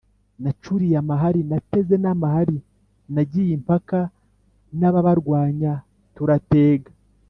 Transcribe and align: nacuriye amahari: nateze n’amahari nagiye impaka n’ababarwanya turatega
nacuriye 0.43 0.95
amahari: 1.03 1.41
nateze 1.49 1.95
n’amahari 2.03 2.57
nagiye 3.13 3.51
impaka 3.57 3.99
n’ababarwanya 4.79 5.73
turatega 6.15 6.91